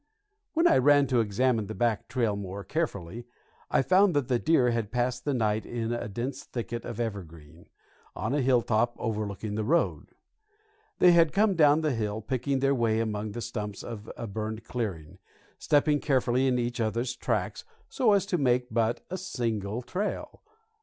When 0.53 0.65
I 0.67 0.79
ran 0.79 1.05
to 1.09 1.19
examine 1.19 1.67
the 1.67 1.75
back 1.75 2.07
trail 2.07 2.35
more 2.35 2.63
carefully, 2.63 3.27
I 3.69 3.83
found 3.83 4.15
that 4.15 4.29
the 4.29 4.39
deer 4.39 4.71
had 4.71 4.91
passed 4.91 5.25
the 5.25 5.33
night 5.35 5.63
in 5.63 5.93
a 5.93 6.07
dense 6.07 6.43
thicket 6.43 6.85
of 6.85 6.99
evergreen, 6.99 7.67
on 8.15 8.33
a 8.33 8.41
hilltop 8.41 8.95
overlooking 8.97 9.53
the 9.53 9.63
road. 9.63 10.09
They 10.97 11.11
had 11.11 11.31
come 11.33 11.53
down 11.53 11.81
the 11.81 11.93
hill, 11.93 12.19
picking 12.19 12.61
their 12.61 12.73
way 12.73 12.99
among 12.99 13.33
the 13.33 13.41
stumps 13.41 13.83
of 13.83 14.09
a 14.17 14.25
burned 14.25 14.63
clearing, 14.63 15.19
stepping 15.59 15.99
carefully 15.99 16.47
in 16.47 16.57
each 16.57 16.81
other's 16.81 17.15
tracks 17.15 17.63
so 17.87 18.13
as 18.13 18.25
to 18.25 18.39
make 18.39 18.69
but 18.73 19.03
a 19.11 19.19
single 19.19 19.83
trail. 19.83 20.41